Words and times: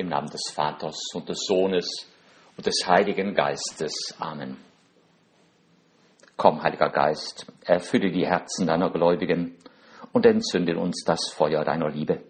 Im 0.00 0.08
Namen 0.08 0.30
des 0.30 0.50
Vaters 0.54 0.98
und 1.12 1.28
des 1.28 1.44
Sohnes 1.46 2.06
und 2.56 2.64
des 2.64 2.86
Heiligen 2.86 3.34
Geistes. 3.34 4.14
Amen. 4.18 4.56
Komm, 6.38 6.62
Heiliger 6.62 6.88
Geist, 6.88 7.44
erfülle 7.66 8.10
die 8.10 8.26
Herzen 8.26 8.66
deiner 8.66 8.88
Gläubigen 8.88 9.58
und 10.14 10.24
entzünde 10.24 10.78
uns 10.78 11.04
das 11.04 11.28
Feuer 11.34 11.66
deiner 11.66 11.90
Liebe. 11.90 12.22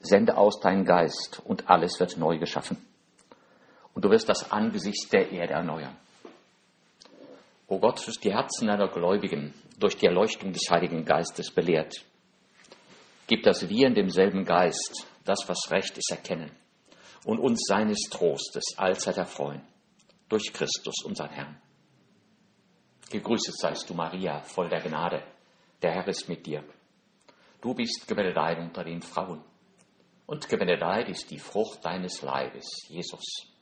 Sende 0.00 0.36
aus 0.36 0.58
deinen 0.58 0.84
Geist 0.84 1.40
und 1.44 1.70
alles 1.70 2.00
wird 2.00 2.16
neu 2.16 2.38
geschaffen. 2.38 2.76
Und 3.94 4.04
du 4.04 4.10
wirst 4.10 4.28
das 4.28 4.50
Angesicht 4.50 5.12
der 5.12 5.30
Erde 5.30 5.52
erneuern. 5.52 5.96
O 7.68 7.78
Gott, 7.78 8.04
du 8.04 8.10
die 8.20 8.34
Herzen 8.34 8.66
deiner 8.66 8.88
Gläubigen 8.88 9.54
durch 9.78 9.96
die 9.96 10.06
Erleuchtung 10.06 10.52
des 10.52 10.68
Heiligen 10.68 11.04
Geistes 11.04 11.52
belehrt. 11.52 12.04
Gib, 13.28 13.44
dass 13.44 13.68
wir 13.68 13.86
in 13.86 13.94
demselben 13.94 14.44
Geist 14.44 15.06
das, 15.24 15.38
was 15.46 15.70
recht 15.70 15.96
ist, 15.96 16.10
erkennen 16.10 16.50
und 17.24 17.38
uns 17.38 17.64
seines 17.66 18.00
Trostes 18.10 18.64
allzeit 18.76 19.16
erfreuen. 19.16 19.62
Durch 20.28 20.52
Christus, 20.52 20.94
unseren 21.04 21.30
Herrn. 21.30 21.60
Gegrüßet 23.10 23.54
seist 23.58 23.90
du, 23.90 23.94
Maria, 23.94 24.40
voll 24.40 24.68
der 24.68 24.80
Gnade. 24.80 25.22
Der 25.82 25.92
Herr 25.92 26.08
ist 26.08 26.28
mit 26.28 26.46
dir. 26.46 26.64
Du 27.60 27.74
bist 27.74 28.08
gebenedeit 28.08 28.58
unter 28.58 28.82
den 28.82 29.02
Frauen. 29.02 29.44
Und 30.26 30.48
gebenedeit 30.48 31.08
ist 31.10 31.30
die 31.30 31.38
Frucht 31.38 31.84
deines 31.84 32.22
Leibes, 32.22 32.66
Jesus. 32.88 33.52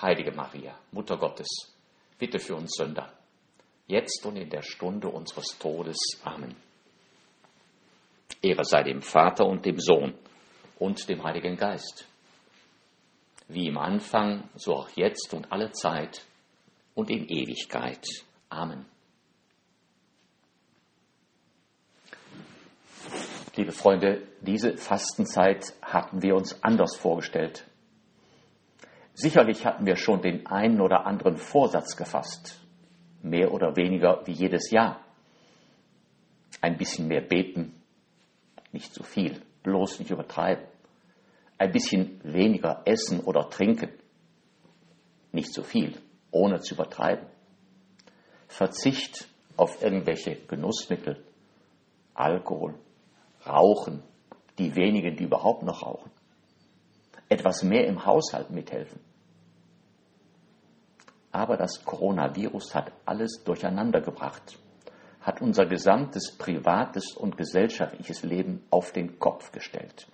Heilige 0.00 0.32
Maria, 0.32 0.78
Mutter 0.90 1.18
Gottes, 1.18 1.48
bitte 2.18 2.38
für 2.38 2.56
uns 2.56 2.72
Sünder, 2.76 3.12
jetzt 3.86 4.24
und 4.24 4.36
in 4.36 4.48
der 4.48 4.62
Stunde 4.62 5.08
unseres 5.08 5.58
Todes. 5.58 5.98
Amen. 6.24 6.56
Ehre 8.42 8.64
sei 8.64 8.82
dem 8.82 9.02
Vater 9.02 9.46
und 9.46 9.64
dem 9.64 9.78
Sohn 9.78 10.14
und 10.78 11.08
dem 11.08 11.22
Heiligen 11.24 11.56
Geist, 11.56 12.06
wie 13.48 13.68
im 13.68 13.78
Anfang, 13.78 14.48
so 14.54 14.74
auch 14.74 14.90
jetzt 14.90 15.32
und 15.34 15.50
alle 15.52 15.72
Zeit 15.72 16.24
und 16.94 17.10
in 17.10 17.28
Ewigkeit. 17.28 18.06
Amen. 18.48 18.86
Liebe 23.56 23.72
Freunde, 23.72 24.26
diese 24.40 24.76
Fastenzeit 24.76 25.74
hatten 25.80 26.22
wir 26.22 26.34
uns 26.34 26.62
anders 26.64 26.96
vorgestellt. 26.96 27.64
Sicherlich 29.12 29.64
hatten 29.64 29.86
wir 29.86 29.94
schon 29.96 30.22
den 30.22 30.46
einen 30.46 30.80
oder 30.80 31.06
anderen 31.06 31.36
Vorsatz 31.36 31.96
gefasst, 31.96 32.60
mehr 33.22 33.52
oder 33.52 33.76
weniger 33.76 34.26
wie 34.26 34.32
jedes 34.32 34.72
Jahr. 34.72 35.00
Ein 36.60 36.76
bisschen 36.76 37.06
mehr 37.06 37.20
beten, 37.20 37.80
nicht 38.74 38.92
zu 38.92 39.02
viel, 39.04 39.40
bloß 39.62 40.00
nicht 40.00 40.10
übertreiben. 40.10 40.66
Ein 41.56 41.70
bisschen 41.70 42.20
weniger 42.24 42.82
essen 42.84 43.20
oder 43.20 43.48
trinken, 43.48 43.90
nicht 45.32 45.52
zu 45.52 45.62
viel, 45.62 45.98
ohne 46.30 46.60
zu 46.60 46.74
übertreiben. 46.74 47.26
Verzicht 48.48 49.28
auf 49.56 49.82
irgendwelche 49.82 50.36
Genussmittel, 50.46 51.24
Alkohol, 52.12 52.74
Rauchen, 53.46 54.02
die 54.58 54.74
wenigen, 54.74 55.16
die 55.16 55.24
überhaupt 55.24 55.62
noch 55.62 55.82
rauchen. 55.82 56.10
Etwas 57.28 57.62
mehr 57.62 57.86
im 57.86 58.04
Haushalt 58.04 58.50
mithelfen. 58.50 59.00
Aber 61.30 61.56
das 61.56 61.84
Coronavirus 61.84 62.74
hat 62.74 62.92
alles 63.04 63.42
durcheinander 63.44 64.00
gebracht 64.00 64.58
hat 65.24 65.40
unser 65.40 65.64
gesamtes 65.64 66.36
privates 66.36 67.12
und 67.12 67.36
gesellschaftliches 67.36 68.22
Leben 68.22 68.62
auf 68.70 68.92
den 68.92 69.18
Kopf 69.18 69.52
gestellt. 69.52 70.06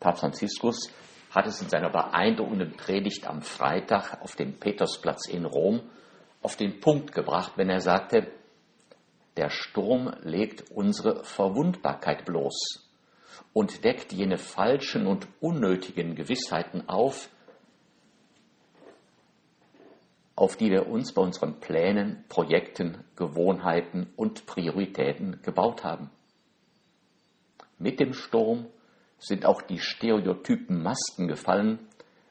Papst 0.00 0.20
Franziskus 0.20 0.90
hat 1.30 1.46
es 1.46 1.60
in 1.60 1.68
seiner 1.68 1.90
beeindruckenden 1.90 2.72
Predigt 2.72 3.26
am 3.26 3.42
Freitag 3.42 4.22
auf 4.22 4.36
dem 4.36 4.58
Petersplatz 4.58 5.28
in 5.28 5.44
Rom 5.44 5.82
auf 6.40 6.56
den 6.56 6.80
Punkt 6.80 7.12
gebracht, 7.12 7.52
wenn 7.56 7.68
er 7.68 7.80
sagte, 7.80 8.32
der 9.36 9.50
Sturm 9.50 10.12
legt 10.22 10.70
unsere 10.70 11.24
Verwundbarkeit 11.24 12.24
bloß 12.24 12.90
und 13.52 13.84
deckt 13.84 14.12
jene 14.12 14.38
falschen 14.38 15.06
und 15.06 15.28
unnötigen 15.40 16.14
Gewissheiten 16.14 16.88
auf, 16.88 17.28
auf 20.34 20.56
die 20.56 20.70
wir 20.70 20.88
uns 20.88 21.12
bei 21.12 21.22
unseren 21.22 21.60
Plänen, 21.60 22.24
Projekten, 22.28 23.04
Gewohnheiten 23.16 24.12
und 24.16 24.46
Prioritäten 24.46 25.40
gebaut 25.42 25.84
haben. 25.84 26.10
Mit 27.78 28.00
dem 28.00 28.14
Sturm 28.14 28.66
sind 29.18 29.44
auch 29.44 29.62
die 29.62 29.78
stereotypen 29.78 30.82
Masken 30.82 31.28
gefallen, 31.28 31.78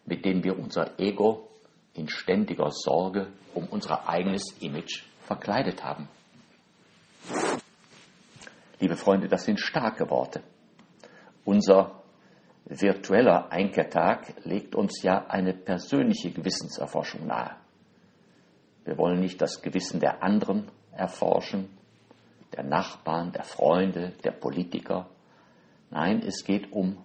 mit 0.05 0.25
denen 0.25 0.43
wir 0.43 0.57
unser 0.57 0.99
Ego 0.99 1.47
in 1.93 2.09
ständiger 2.09 2.71
Sorge 2.71 3.27
um 3.53 3.67
unser 3.67 4.07
eigenes 4.09 4.43
Image 4.61 5.03
verkleidet 5.21 5.83
haben. 5.83 6.07
Liebe 8.79 8.95
Freunde, 8.95 9.27
das 9.27 9.45
sind 9.45 9.59
starke 9.59 10.09
Worte. 10.09 10.41
Unser 11.45 12.01
virtueller 12.65 13.51
Einkehrtag 13.51 14.33
legt 14.43 14.75
uns 14.75 15.03
ja 15.03 15.27
eine 15.27 15.53
persönliche 15.53 16.31
Gewissenserforschung 16.31 17.27
nahe. 17.27 17.60
Wir 18.83 18.97
wollen 18.97 19.19
nicht 19.19 19.41
das 19.41 19.61
Gewissen 19.61 19.99
der 19.99 20.23
anderen 20.23 20.69
erforschen, 20.91 21.69
der 22.55 22.63
Nachbarn, 22.63 23.31
der 23.31 23.43
Freunde, 23.43 24.13
der 24.23 24.31
Politiker. 24.31 25.09
Nein, 25.89 26.21
es 26.25 26.43
geht 26.43 26.71
um 26.71 26.97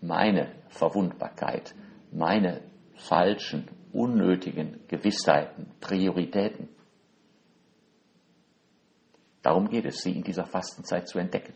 meine 0.00 0.52
Verwundbarkeit, 0.68 1.74
meine 2.12 2.62
falschen, 2.94 3.68
unnötigen 3.92 4.80
Gewissheiten, 4.88 5.72
Prioritäten. 5.80 6.68
Darum 9.42 9.68
geht 9.68 9.86
es, 9.86 10.02
sie 10.02 10.12
in 10.12 10.22
dieser 10.22 10.46
Fastenzeit 10.46 11.08
zu 11.08 11.18
entdecken. 11.18 11.54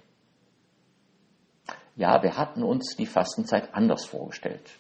Ja, 1.97 2.23
wir 2.23 2.37
hatten 2.37 2.63
uns 2.63 2.97
die 2.97 3.07
Fastenzeit 3.07 3.73
anders 3.73 4.05
vorgestellt. 4.05 4.71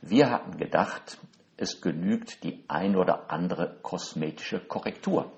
Wir 0.00 0.30
hatten 0.30 0.56
gedacht, 0.56 1.18
es 1.56 1.80
genügt 1.80 2.42
die 2.44 2.64
ein 2.68 2.96
oder 2.96 3.30
andere 3.30 3.78
kosmetische 3.82 4.60
Korrektur. 4.60 5.30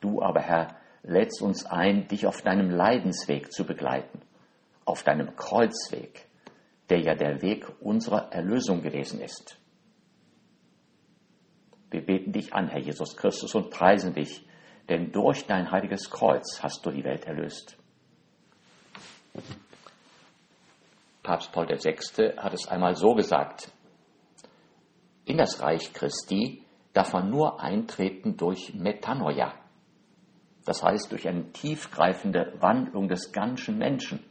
Du 0.00 0.22
aber, 0.22 0.40
Herr, 0.40 0.76
lädst 1.02 1.42
uns 1.42 1.64
ein, 1.66 2.08
dich 2.08 2.26
auf 2.26 2.42
deinem 2.42 2.70
Leidensweg 2.70 3.52
zu 3.52 3.64
begleiten, 3.64 4.20
auf 4.84 5.02
deinem 5.02 5.36
Kreuzweg, 5.36 6.26
der 6.88 7.00
ja 7.00 7.14
der 7.14 7.42
Weg 7.42 7.66
unserer 7.80 8.32
Erlösung 8.32 8.82
gewesen 8.82 9.20
ist. 9.20 9.58
Wir 11.90 12.04
beten 12.04 12.32
dich 12.32 12.52
an, 12.52 12.68
Herr 12.68 12.80
Jesus 12.80 13.16
Christus, 13.16 13.54
und 13.54 13.70
preisen 13.70 14.14
dich, 14.14 14.46
denn 14.88 15.12
durch 15.12 15.46
dein 15.46 15.70
heiliges 15.70 16.10
Kreuz 16.10 16.62
hast 16.62 16.84
du 16.84 16.90
die 16.90 17.04
Welt 17.04 17.24
erlöst. 17.24 17.76
Papst 21.22 21.52
Paul 21.52 21.68
VI. 21.68 22.36
hat 22.36 22.52
es 22.52 22.68
einmal 22.68 22.96
so 22.96 23.14
gesagt, 23.14 23.72
in 25.24 25.38
das 25.38 25.60
Reich 25.60 25.92
Christi 25.92 26.62
darf 26.92 27.12
man 27.12 27.30
nur 27.30 27.60
eintreten 27.60 28.36
durch 28.36 28.74
Metanoia, 28.74 29.54
das 30.64 30.82
heißt 30.82 31.12
durch 31.12 31.28
eine 31.28 31.52
tiefgreifende 31.52 32.54
Wandlung 32.60 33.08
des 33.08 33.32
ganzen 33.32 33.78
Menschen, 33.78 34.24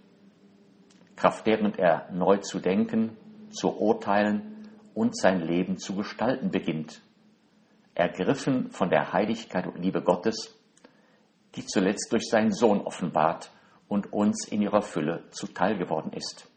kraft 1.16 1.46
während 1.46 1.78
er 1.78 2.10
neu 2.12 2.38
zu 2.38 2.60
denken, 2.60 3.18
zu 3.52 3.78
urteilen 3.78 4.68
und 4.94 5.18
sein 5.18 5.42
Leben 5.42 5.78
zu 5.78 5.96
gestalten 5.96 6.52
beginnt, 6.52 7.02
ergriffen 7.96 8.72
von 8.72 8.90
der 8.90 9.14
Heiligkeit 9.14 9.68
und 9.68 9.80
Liebe 9.80 10.02
Gottes, 10.02 10.60
die 11.56 11.66
zuletzt 11.66 12.12
durch 12.12 12.28
seinen 12.30 12.52
Sohn 12.52 12.82
offenbart 12.82 13.52
und 13.88 14.12
uns 14.12 14.48
in 14.48 14.62
ihrer 14.62 14.82
Fülle 14.82 15.30
zuteil 15.30 15.78
geworden 15.78 16.12
ist. 16.14 16.50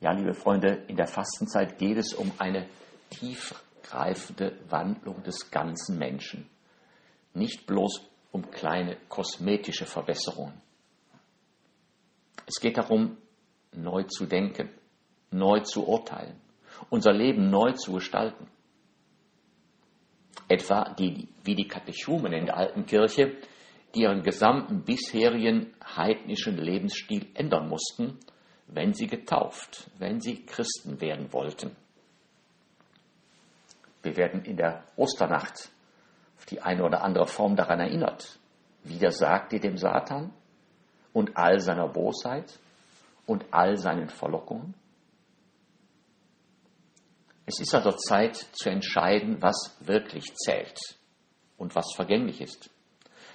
Ja, 0.00 0.12
liebe 0.12 0.32
Freunde, 0.32 0.84
in 0.86 0.96
der 0.96 1.08
Fastenzeit 1.08 1.76
geht 1.78 1.96
es 1.96 2.14
um 2.14 2.30
eine 2.38 2.68
tiefgreifende 3.10 4.56
Wandlung 4.68 5.24
des 5.24 5.50
ganzen 5.50 5.98
Menschen. 5.98 6.48
Nicht 7.34 7.66
bloß 7.66 8.02
um 8.30 8.48
kleine 8.50 8.96
kosmetische 9.08 9.86
Verbesserungen. 9.86 10.60
Es 12.46 12.60
geht 12.60 12.78
darum, 12.78 13.16
neu 13.72 14.04
zu 14.04 14.26
denken, 14.26 14.70
neu 15.32 15.60
zu 15.60 15.86
urteilen, 15.86 16.40
unser 16.90 17.12
Leben 17.12 17.50
neu 17.50 17.72
zu 17.72 17.94
gestalten. 17.94 18.48
Etwa 20.46 20.94
die, 20.94 21.28
wie 21.42 21.56
die 21.56 21.66
Katechumen 21.66 22.32
in 22.32 22.46
der 22.46 22.56
alten 22.56 22.86
Kirche, 22.86 23.36
die 23.94 24.02
ihren 24.02 24.22
gesamten 24.22 24.84
bisherigen 24.84 25.74
heidnischen 25.84 26.56
Lebensstil 26.56 27.26
ändern 27.34 27.68
mussten 27.68 28.18
wenn 28.68 28.92
sie 28.94 29.06
getauft, 29.06 29.90
wenn 29.98 30.20
sie 30.20 30.44
Christen 30.44 31.00
werden 31.00 31.32
wollten. 31.32 31.76
Wir 34.02 34.16
werden 34.16 34.44
in 34.44 34.56
der 34.56 34.84
Osternacht 34.96 35.70
auf 36.36 36.46
die 36.46 36.60
eine 36.60 36.84
oder 36.84 37.02
andere 37.02 37.26
Form 37.26 37.56
daran 37.56 37.80
erinnert. 37.80 38.38
Wieder 38.84 39.10
sagt 39.10 39.52
ihr 39.52 39.60
dem 39.60 39.76
Satan, 39.76 40.32
und 41.12 41.36
all 41.36 41.60
seiner 41.60 41.88
Bosheit 41.88 42.58
und 43.26 43.44
all 43.50 43.76
seinen 43.76 44.08
Verlockungen? 44.08 44.74
Es 47.46 47.60
ist 47.60 47.74
also 47.74 47.92
Zeit 47.92 48.36
zu 48.52 48.68
entscheiden, 48.68 49.40
was 49.40 49.76
wirklich 49.80 50.34
zählt 50.34 50.78
und 51.56 51.74
was 51.74 51.92
vergänglich 51.94 52.40
ist. 52.40 52.70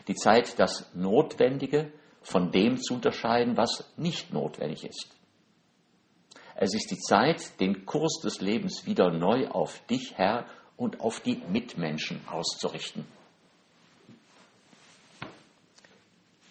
Die 0.08 0.16
Zeit, 0.16 0.60
das 0.60 0.94
Notwendige 0.94 1.92
von 2.22 2.52
dem 2.52 2.78
zu 2.78 2.94
unterscheiden, 2.94 3.58
was 3.58 3.92
nicht 3.98 4.32
notwendig 4.32 4.86
ist. 4.86 5.10
Es 6.56 6.74
ist 6.74 6.92
die 6.92 7.00
Zeit, 7.00 7.60
den 7.60 7.86
Kurs 7.86 8.20
des 8.24 8.40
Lebens 8.42 8.86
wieder 8.86 9.12
neu 9.12 9.48
auf 9.48 9.86
dich, 9.88 10.18
Herr, 10.18 10.46
und 10.78 11.02
auf 11.02 11.20
die 11.20 11.42
Mitmenschen 11.50 12.22
auszurichten. 12.28 13.06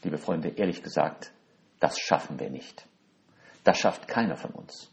Liebe 0.02 0.18
Freunde, 0.18 0.48
ehrlich 0.48 0.82
gesagt, 0.82 1.32
das 1.78 1.98
schaffen 1.98 2.38
wir 2.40 2.50
nicht. 2.50 2.86
Das 3.64 3.78
schafft 3.78 4.08
keiner 4.08 4.36
von 4.36 4.50
uns. 4.52 4.90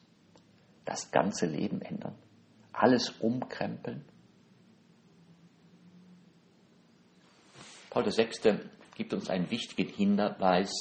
Das 0.85 1.12
ganze 1.12 1.47
Leben 1.47 1.81
ändern, 1.81 2.15
alles 2.71 3.09
umkrempeln. 3.19 4.05
Paul 7.89 8.05
VI. 8.05 8.59
gibt 8.95 9.13
uns 9.13 9.29
einen 9.29 9.50
wichtigen 9.50 9.91
Hinweis, 9.91 10.71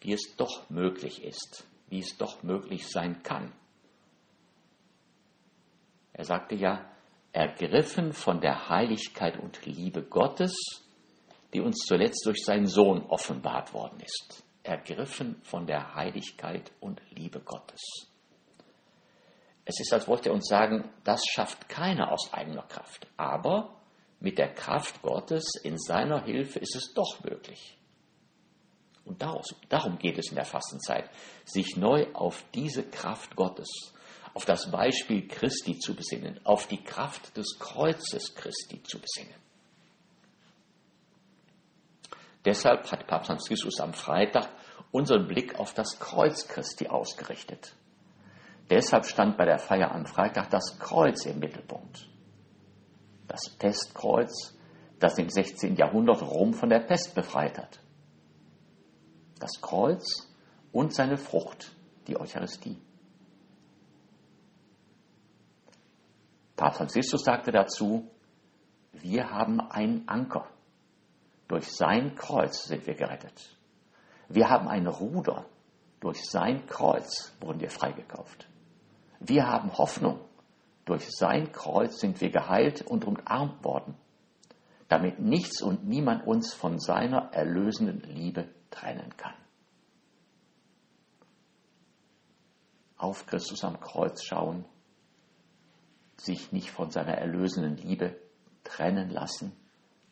wie 0.00 0.12
es 0.12 0.36
doch 0.36 0.70
möglich 0.70 1.22
ist, 1.22 1.66
wie 1.88 2.00
es 2.00 2.16
doch 2.16 2.42
möglich 2.42 2.86
sein 2.88 3.22
kann. 3.22 3.52
Er 6.16 6.24
sagte 6.24 6.54
ja, 6.54 6.82
ergriffen 7.32 8.14
von 8.14 8.40
der 8.40 8.70
Heiligkeit 8.70 9.38
und 9.38 9.66
Liebe 9.66 10.02
Gottes, 10.02 10.56
die 11.52 11.60
uns 11.60 11.84
zuletzt 11.86 12.24
durch 12.24 12.42
seinen 12.42 12.66
Sohn 12.66 13.02
offenbart 13.02 13.74
worden 13.74 14.00
ist. 14.00 14.42
Ergriffen 14.62 15.42
von 15.42 15.66
der 15.66 15.94
Heiligkeit 15.94 16.72
und 16.80 17.02
Liebe 17.10 17.40
Gottes. 17.40 17.82
Es 19.66 19.78
ist, 19.78 19.92
als 19.92 20.08
wollte 20.08 20.30
er 20.30 20.34
uns 20.34 20.48
sagen, 20.48 20.90
das 21.04 21.22
schafft 21.26 21.68
keiner 21.68 22.10
aus 22.10 22.32
eigener 22.32 22.62
Kraft. 22.62 23.06
Aber 23.18 23.76
mit 24.18 24.38
der 24.38 24.54
Kraft 24.54 25.02
Gottes 25.02 25.52
in 25.62 25.76
seiner 25.78 26.24
Hilfe 26.24 26.60
ist 26.60 26.76
es 26.76 26.94
doch 26.94 27.22
möglich. 27.24 27.76
Und 29.04 29.22
darum 29.68 29.98
geht 29.98 30.16
es 30.18 30.30
in 30.30 30.36
der 30.36 30.46
Fastenzeit, 30.46 31.10
sich 31.44 31.76
neu 31.76 32.06
auf 32.14 32.42
diese 32.54 32.84
Kraft 32.84 33.36
Gottes, 33.36 33.92
auf 34.36 34.44
das 34.44 34.70
Beispiel 34.70 35.26
Christi 35.26 35.78
zu 35.78 35.94
besinnen, 35.94 36.38
auf 36.44 36.66
die 36.66 36.84
Kraft 36.84 37.34
des 37.38 37.58
Kreuzes 37.58 38.34
Christi 38.34 38.82
zu 38.82 38.98
besinnen. 39.00 39.34
Deshalb 42.44 42.92
hat 42.92 43.06
Papst 43.06 43.28
Franziskus 43.28 43.80
am 43.80 43.94
Freitag 43.94 44.50
unseren 44.92 45.26
Blick 45.26 45.58
auf 45.58 45.72
das 45.72 45.98
Kreuz 45.98 46.46
Christi 46.48 46.86
ausgerichtet. 46.86 47.74
Deshalb 48.68 49.06
stand 49.06 49.38
bei 49.38 49.46
der 49.46 49.58
Feier 49.58 49.90
am 49.90 50.04
Freitag 50.04 50.50
das 50.50 50.78
Kreuz 50.78 51.24
im 51.24 51.38
Mittelpunkt. 51.38 52.06
Das 53.28 53.40
Pestkreuz, 53.58 54.54
das 54.98 55.16
im 55.16 55.30
16. 55.30 55.76
Jahrhundert 55.76 56.20
Rom 56.20 56.52
von 56.52 56.68
der 56.68 56.80
Pest 56.80 57.14
befreit 57.14 57.56
hat. 57.56 57.80
Das 59.40 59.62
Kreuz 59.62 60.28
und 60.72 60.94
seine 60.94 61.16
Frucht, 61.16 61.74
die 62.06 62.20
Eucharistie. 62.20 62.76
Papst 66.56 66.78
Franziskus 66.78 67.22
sagte 67.22 67.52
dazu, 67.52 68.10
wir 68.92 69.30
haben 69.30 69.60
einen 69.60 70.08
Anker. 70.08 70.48
Durch 71.48 71.70
sein 71.70 72.14
Kreuz 72.14 72.64
sind 72.64 72.86
wir 72.86 72.94
gerettet. 72.94 73.56
Wir 74.28 74.48
haben 74.48 74.66
ein 74.66 74.86
Ruder. 74.86 75.46
Durch 76.00 76.24
sein 76.24 76.66
Kreuz 76.66 77.32
wurden 77.40 77.60
wir 77.60 77.70
freigekauft. 77.70 78.48
Wir 79.20 79.46
haben 79.46 79.76
Hoffnung. 79.76 80.20
Durch 80.84 81.10
sein 81.10 81.52
Kreuz 81.52 82.00
sind 82.00 82.20
wir 82.20 82.30
geheilt 82.30 82.82
und 82.82 83.04
umarmt 83.04 83.64
worden, 83.64 83.96
damit 84.88 85.18
nichts 85.18 85.60
und 85.60 85.84
niemand 85.84 86.26
uns 86.26 86.54
von 86.54 86.78
seiner 86.78 87.32
erlösenden 87.32 88.00
Liebe 88.02 88.48
trennen 88.70 89.16
kann. 89.16 89.34
Auf 92.96 93.26
Christus 93.26 93.64
am 93.64 93.80
Kreuz 93.80 94.22
schauen, 94.22 94.64
sich 96.16 96.52
nicht 96.52 96.70
von 96.70 96.90
seiner 96.90 97.14
erlösenden 97.14 97.76
Liebe 97.76 98.16
trennen 98.64 99.10
lassen, 99.10 99.52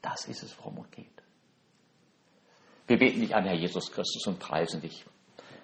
das 0.03 0.27
ist 0.27 0.43
es, 0.43 0.57
worum 0.59 0.79
es 0.85 0.91
geht. 0.91 1.23
Wir 2.87 2.99
beten 2.99 3.21
dich 3.21 3.35
an, 3.35 3.45
Herr 3.45 3.55
Jesus 3.55 3.91
Christus, 3.91 4.27
und 4.27 4.39
preisen 4.39 4.83
dich, 4.83 5.05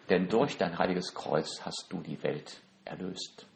denn 0.09 0.29
durch 0.29 0.57
dein 0.57 0.79
heiliges 0.79 1.15
Kreuz 1.15 1.61
hast 1.65 1.87
du 1.91 2.01
die 2.01 2.23
Welt 2.23 2.63
erlöst. 2.85 3.47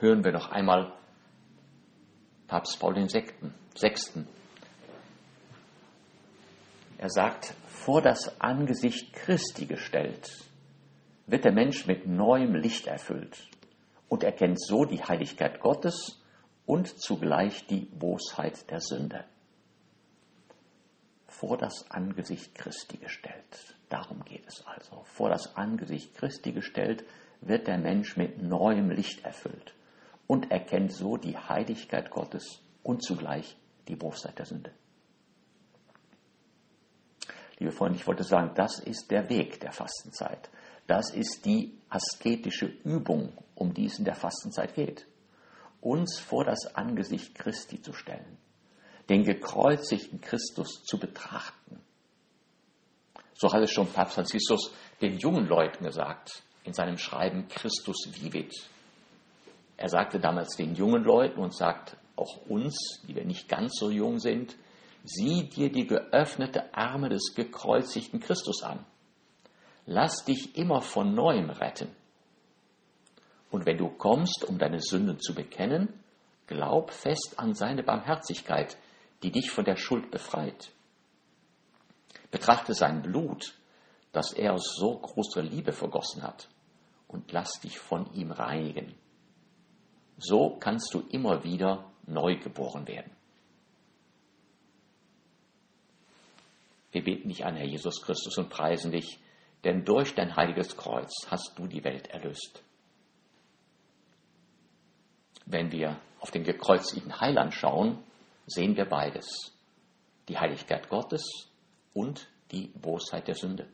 Hören 0.00 0.24
wir 0.24 0.32
noch 0.32 0.50
einmal 0.50 0.92
Papst 2.48 2.78
Paul 2.80 2.96
VI. 2.96 3.24
Er 6.98 7.08
sagt, 7.08 7.54
vor 7.66 8.02
das 8.02 8.40
Angesicht 8.40 9.12
Christi 9.12 9.66
gestellt, 9.66 10.30
wird 11.26 11.44
der 11.44 11.52
Mensch 11.52 11.86
mit 11.86 12.06
neuem 12.06 12.56
Licht 12.56 12.88
erfüllt 12.88 13.51
und 14.12 14.24
erkennt 14.24 14.60
so 14.60 14.84
die 14.84 15.02
Heiligkeit 15.02 15.58
Gottes 15.60 16.20
und 16.66 17.00
zugleich 17.00 17.66
die 17.66 17.86
Bosheit 17.86 18.70
der 18.70 18.82
Sünde 18.82 19.24
vor 21.28 21.56
das 21.56 21.90
Angesicht 21.90 22.54
Christi 22.54 22.98
gestellt. 22.98 23.74
Darum 23.88 24.22
geht 24.22 24.46
es 24.46 24.66
also. 24.66 25.02
Vor 25.04 25.30
das 25.30 25.56
Angesicht 25.56 26.14
Christi 26.14 26.52
gestellt 26.52 27.06
wird 27.40 27.66
der 27.66 27.78
Mensch 27.78 28.18
mit 28.18 28.42
neuem 28.42 28.90
Licht 28.90 29.24
erfüllt 29.24 29.74
und 30.26 30.50
erkennt 30.50 30.92
so 30.92 31.16
die 31.16 31.38
Heiligkeit 31.38 32.10
Gottes 32.10 32.60
und 32.82 33.02
zugleich 33.02 33.56
die 33.88 33.96
Bosheit 33.96 34.38
der 34.38 34.44
Sünde. 34.44 34.72
Liebe 37.58 37.72
Freunde, 37.72 37.96
ich 37.96 38.06
wollte 38.06 38.24
sagen, 38.24 38.52
das 38.56 38.78
ist 38.78 39.10
der 39.10 39.30
Weg 39.30 39.58
der 39.60 39.72
Fastenzeit. 39.72 40.50
Das 40.86 41.10
ist 41.14 41.46
die 41.46 41.78
asketische 41.88 42.66
Übung, 42.66 43.32
um 43.62 43.72
die 43.72 43.86
es 43.86 43.98
in 43.98 44.04
der 44.04 44.14
Fastenzeit 44.14 44.74
geht. 44.74 45.06
Uns 45.80 46.18
vor 46.18 46.44
das 46.44 46.74
Angesicht 46.74 47.34
Christi 47.34 47.80
zu 47.80 47.92
stellen 47.92 48.38
den 49.08 49.24
gekreuzigten 49.24 50.20
Christus 50.20 50.84
zu 50.84 50.98
betrachten. 50.98 51.80
So 53.34 53.52
hat 53.52 53.62
es 53.62 53.70
schon 53.70 53.88
Papst 53.88 54.14
Franziskus 54.14 54.72
den 55.00 55.18
jungen 55.18 55.46
Leuten 55.46 55.84
gesagt 55.84 56.42
in 56.64 56.72
seinem 56.72 56.96
Schreiben 56.96 57.48
Christus 57.48 58.08
vivit. 58.12 58.54
Er 59.76 59.88
sagte 59.88 60.20
damals 60.20 60.56
den 60.56 60.74
jungen 60.74 61.02
Leuten 61.02 61.40
und 61.40 61.54
sagt 61.54 61.96
auch 62.14 62.46
uns, 62.46 63.02
die 63.08 63.16
wir 63.16 63.24
nicht 63.24 63.48
ganz 63.48 63.76
so 63.78 63.90
jung 63.90 64.18
sind, 64.18 64.56
sieh 65.02 65.48
dir 65.48 65.72
die 65.72 65.86
geöffnete 65.86 66.72
Arme 66.72 67.08
des 67.08 67.34
gekreuzigten 67.34 68.20
Christus 68.20 68.62
an. 68.62 68.84
Lass 69.86 70.24
dich 70.24 70.56
immer 70.56 70.80
von 70.80 71.14
neuem 71.14 71.50
retten. 71.50 71.88
Und 73.52 73.66
wenn 73.66 73.76
du 73.76 73.90
kommst, 73.90 74.46
um 74.48 74.58
deine 74.58 74.80
Sünden 74.80 75.20
zu 75.20 75.34
bekennen, 75.34 75.92
glaub 76.46 76.90
fest 76.90 77.34
an 77.36 77.54
seine 77.54 77.82
Barmherzigkeit, 77.82 78.78
die 79.22 79.30
dich 79.30 79.50
von 79.50 79.66
der 79.66 79.76
Schuld 79.76 80.10
befreit. 80.10 80.72
Betrachte 82.30 82.72
sein 82.72 83.02
Blut, 83.02 83.54
das 84.10 84.32
er 84.32 84.54
aus 84.54 84.74
so 84.74 84.98
großer 84.98 85.42
Liebe 85.42 85.72
vergossen 85.72 86.22
hat, 86.22 86.48
und 87.08 87.30
lass 87.30 87.60
dich 87.60 87.78
von 87.78 88.10
ihm 88.14 88.32
reinigen. 88.32 88.94
So 90.16 90.56
kannst 90.58 90.94
du 90.94 91.00
immer 91.10 91.44
wieder 91.44 91.92
neu 92.06 92.38
geboren 92.38 92.88
werden. 92.88 93.12
Wir 96.90 97.04
beten 97.04 97.28
dich 97.28 97.44
an, 97.44 97.56
Herr 97.56 97.66
Jesus 97.66 98.00
Christus, 98.00 98.38
und 98.38 98.48
preisen 98.48 98.92
dich, 98.92 99.18
denn 99.64 99.84
durch 99.84 100.14
dein 100.14 100.36
heiliges 100.36 100.74
Kreuz 100.74 101.12
hast 101.26 101.52
du 101.58 101.66
die 101.66 101.84
Welt 101.84 102.08
erlöst. 102.08 102.62
Wenn 105.46 105.72
wir 105.72 105.98
auf 106.20 106.30
den 106.30 106.44
gekreuzigten 106.44 107.20
Heiland 107.20 107.54
schauen, 107.54 107.98
sehen 108.46 108.76
wir 108.76 108.84
beides. 108.84 109.52
Die 110.28 110.38
Heiligkeit 110.38 110.88
Gottes 110.88 111.48
und 111.92 112.28
die 112.50 112.68
Bosheit 112.68 113.28
der 113.28 113.34
Sünde. 113.34 113.66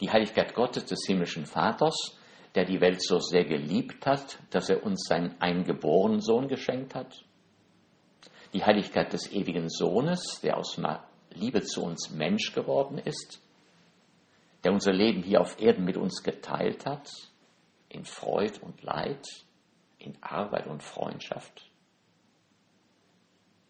Die 0.00 0.10
Heiligkeit 0.10 0.54
Gottes 0.54 0.86
des 0.86 1.04
himmlischen 1.06 1.46
Vaters, 1.46 2.16
der 2.54 2.64
die 2.64 2.80
Welt 2.80 3.02
so 3.02 3.18
sehr 3.18 3.44
geliebt 3.44 4.04
hat, 4.06 4.38
dass 4.50 4.68
er 4.68 4.82
uns 4.84 5.04
seinen 5.06 5.40
eingeborenen 5.40 6.20
Sohn 6.20 6.48
geschenkt 6.48 6.94
hat. 6.94 7.24
Die 8.52 8.64
Heiligkeit 8.64 9.12
des 9.12 9.30
ewigen 9.32 9.68
Sohnes, 9.68 10.40
der 10.42 10.58
aus 10.58 10.78
Liebe 11.30 11.62
zu 11.62 11.82
uns 11.82 12.10
Mensch 12.10 12.52
geworden 12.52 12.98
ist, 12.98 13.40
der 14.64 14.72
unser 14.72 14.92
Leben 14.92 15.22
hier 15.22 15.40
auf 15.40 15.60
Erden 15.60 15.84
mit 15.84 15.96
uns 15.96 16.22
geteilt 16.22 16.84
hat, 16.84 17.10
in 17.88 18.04
Freud 18.04 18.58
und 18.60 18.82
Leid, 18.82 19.26
in 20.02 20.16
Arbeit 20.22 20.66
und 20.66 20.82
Freundschaft 20.82 21.72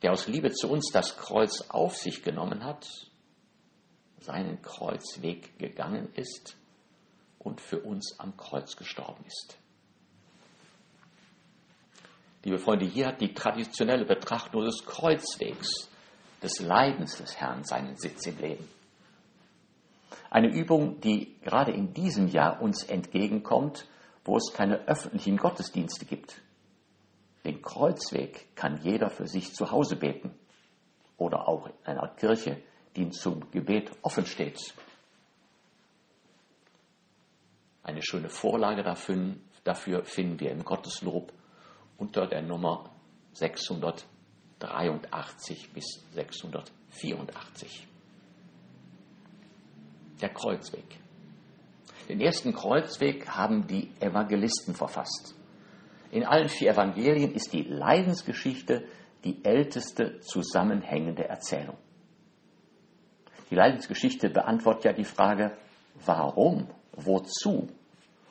der 0.03 0.13
aus 0.13 0.27
Liebe 0.27 0.51
zu 0.53 0.69
uns 0.69 0.91
das 0.93 1.17
Kreuz 1.17 1.63
auf 1.69 1.97
sich 1.97 2.23
genommen 2.23 2.65
hat, 2.65 2.89
seinen 4.19 4.61
Kreuzweg 4.63 5.59
gegangen 5.59 6.13
ist 6.15 6.57
und 7.39 7.61
für 7.61 7.81
uns 7.81 8.19
am 8.19 8.37
Kreuz 8.37 8.77
gestorben 8.77 9.25
ist. 9.27 9.59
Liebe 12.45 12.59
Freunde, 12.59 12.87
hier 12.87 13.07
hat 13.07 13.21
die 13.21 13.33
traditionelle 13.33 14.05
Betrachtung 14.05 14.65
des 14.65 14.85
Kreuzwegs, 14.85 15.89
des 16.43 16.59
Leidens 16.61 17.19
des 17.19 17.37
Herrn 17.37 17.63
seinen 17.63 17.97
Sitz 17.97 18.27
im 18.27 18.39
Leben. 18.39 18.69
Eine 20.29 20.53
Übung, 20.53 21.01
die 21.01 21.37
gerade 21.43 21.71
in 21.71 21.95
diesem 21.95 22.27
Jahr 22.27 22.61
uns 22.61 22.83
entgegenkommt, 22.83 23.87
wo 24.25 24.37
es 24.37 24.53
keine 24.53 24.87
öffentlichen 24.87 25.37
Gottesdienste 25.37 26.05
gibt. 26.05 26.41
Den 27.45 27.61
Kreuzweg 27.61 28.55
kann 28.55 28.81
jeder 28.83 29.11
für 29.11 29.27
sich 29.27 29.53
zu 29.53 29.71
Hause 29.71 29.97
beten 29.97 30.33
oder 31.17 31.49
auch 31.49 31.67
in 31.67 31.73
einer 31.85 32.07
Kirche, 32.09 32.63
die 32.95 33.11
zum 33.11 33.51
Gebet 33.51 33.91
offen 34.03 34.27
steht. 34.27 34.75
Eine 37.83 38.03
schöne 38.03 38.29
Vorlage 38.29 38.85
dafür, 38.85 40.05
finden 40.05 40.39
wir 40.39 40.53
im 40.53 40.65
Gotteslob 40.65 41.33
unter 41.99 42.29
der 42.29 42.43
Nummer 42.43 42.91
683 43.33 45.73
bis 45.73 46.05
684. 46.13 47.89
Der 50.21 50.29
Kreuzweg. 50.29 51.02
Den 52.09 52.21
ersten 52.21 52.53
Kreuzweg 52.53 53.29
haben 53.29 53.67
die 53.67 53.91
Evangelisten 54.01 54.75
verfasst. 54.75 55.35
In 56.11 56.25
allen 56.25 56.49
vier 56.49 56.73
Evangelien 56.73 57.33
ist 57.33 57.53
die 57.53 57.63
Leidensgeschichte 57.63 58.85
die 59.25 59.45
älteste 59.45 60.21
zusammenhängende 60.21 61.29
Erzählung. 61.29 61.77
Die 63.51 63.55
Leidensgeschichte 63.55 64.29
beantwortet 64.29 64.85
ja 64.85 64.93
die 64.93 65.05
Frage, 65.05 65.57
warum, 66.05 66.69
wozu 66.93 67.69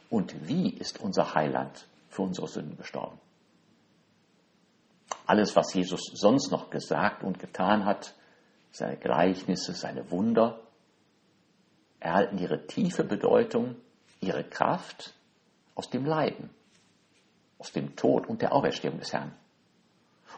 und 0.09 0.47
wie 0.47 0.69
ist 0.69 0.99
unser 0.99 1.33
Heiland 1.33 1.87
für 2.09 2.23
unsere 2.23 2.47
Sünden 2.47 2.77
gestorben. 2.77 3.19
Alles, 5.25 5.55
was 5.55 5.73
Jesus 5.73 6.11
sonst 6.13 6.51
noch 6.51 6.69
gesagt 6.69 7.23
und 7.23 7.39
getan 7.39 7.85
hat, 7.85 8.13
seine 8.71 8.97
Gleichnisse, 8.97 9.73
seine 9.73 10.11
Wunder, 10.11 10.59
erhalten 12.01 12.37
ihre 12.39 12.67
tiefe 12.67 13.05
Bedeutung, 13.05 13.75
ihre 14.19 14.43
Kraft 14.43 15.13
aus 15.75 15.89
dem 15.89 16.05
Leiden, 16.05 16.49
aus 17.57 17.71
dem 17.71 17.95
Tod 17.95 18.27
und 18.27 18.41
der 18.41 18.53
Auferstehung 18.53 18.99
des 18.99 19.13
Herrn. 19.13 19.31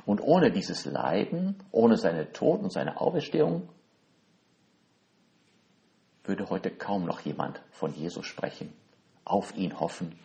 Und 0.05 0.21
ohne 0.21 0.51
dieses 0.51 0.85
Leiden, 0.85 1.63
ohne 1.71 1.97
seine 1.97 2.31
Tod 2.31 2.61
und 2.61 2.71
seine 2.71 2.99
Auferstehung, 2.99 3.69
würde 6.25 6.49
heute 6.49 6.69
kaum 6.69 7.05
noch 7.05 7.21
jemand 7.21 7.61
von 7.71 7.93
Jesus 7.95 8.25
sprechen, 8.25 8.73
auf 9.25 9.55
ihn 9.55 9.79
hoffen, 9.79 10.17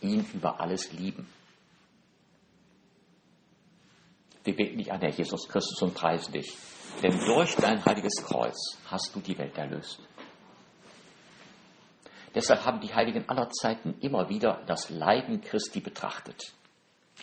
ihn 0.00 0.26
über 0.32 0.60
alles 0.60 0.92
lieben. 0.92 1.28
Wir 4.42 4.56
beten 4.56 4.78
dich 4.78 4.90
an, 4.90 5.00
Herr 5.00 5.10
Jesus 5.10 5.48
Christus, 5.48 5.82
und 5.82 5.94
preisen 5.94 6.32
dich, 6.32 6.56
denn 7.02 7.16
durch 7.26 7.54
dein 7.56 7.84
heiliges 7.84 8.16
Kreuz 8.24 8.56
hast 8.86 9.14
du 9.14 9.20
die 9.20 9.36
Welt 9.38 9.56
erlöst. 9.56 10.00
Deshalb 12.34 12.64
haben 12.64 12.80
die 12.80 12.94
Heiligen 12.94 13.28
aller 13.28 13.50
Zeiten 13.50 13.98
immer 14.00 14.28
wieder 14.28 14.62
das 14.66 14.90
Leiden 14.90 15.40
Christi 15.40 15.80
betrachtet, 15.80 16.52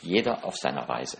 jeder 0.02 0.44
auf 0.44 0.56
seiner 0.58 0.88
Weise. 0.88 1.18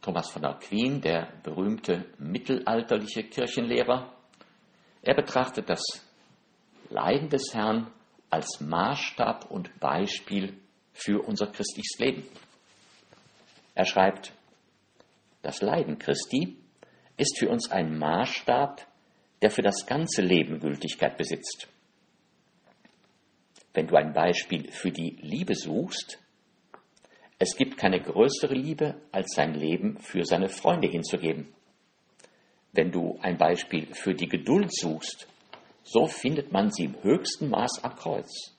Thomas 0.00 0.30
von 0.30 0.44
Aquin, 0.44 1.00
der 1.00 1.32
berühmte 1.42 2.06
mittelalterliche 2.18 3.24
Kirchenlehrer, 3.24 4.12
er 5.02 5.14
betrachtet 5.14 5.68
das 5.68 5.82
Leiden 6.88 7.28
des 7.28 7.52
Herrn 7.52 7.90
als 8.30 8.60
Maßstab 8.60 9.50
und 9.50 9.78
Beispiel 9.80 10.58
für 10.92 11.22
unser 11.22 11.48
christliches 11.48 11.98
Leben. 11.98 12.24
Er 13.74 13.84
schreibt, 13.84 14.32
das 15.42 15.60
Leiden 15.60 15.98
Christi 15.98 16.59
ist 17.20 17.38
für 17.38 17.50
uns 17.50 17.70
ein 17.70 17.98
Maßstab, 17.98 18.86
der 19.42 19.50
für 19.50 19.62
das 19.62 19.84
ganze 19.84 20.22
Leben 20.22 20.58
Gültigkeit 20.58 21.18
besitzt. 21.18 21.68
Wenn 23.74 23.86
du 23.86 23.96
ein 23.96 24.14
Beispiel 24.14 24.72
für 24.72 24.90
die 24.90 25.18
Liebe 25.20 25.54
suchst, 25.54 26.18
es 27.38 27.56
gibt 27.56 27.76
keine 27.76 28.00
größere 28.00 28.54
Liebe, 28.54 29.00
als 29.12 29.34
sein 29.34 29.54
Leben 29.54 29.98
für 29.98 30.24
seine 30.24 30.48
Freunde 30.48 30.88
hinzugeben. 30.88 31.52
Wenn 32.72 32.90
du 32.90 33.18
ein 33.20 33.36
Beispiel 33.36 33.94
für 33.94 34.14
die 34.14 34.28
Geduld 34.28 34.74
suchst, 34.74 35.26
so 35.82 36.06
findet 36.06 36.52
man 36.52 36.70
sie 36.70 36.84
im 36.84 37.02
höchsten 37.02 37.50
Maß 37.50 37.84
am 37.84 37.96
Kreuz. 37.96 38.54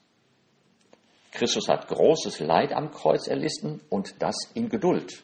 Christus 1.32 1.68
hat 1.68 1.88
großes 1.88 2.40
Leid 2.40 2.74
am 2.74 2.92
Kreuz 2.92 3.28
erlitten 3.28 3.82
und 3.90 4.22
das 4.22 4.36
in 4.54 4.70
Geduld. 4.70 5.24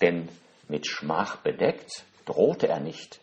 Denn 0.00 0.28
mit 0.68 0.86
Schmach 0.86 1.36
bedeckt 1.42 2.04
drohte 2.24 2.68
er 2.68 2.80
nicht. 2.80 3.20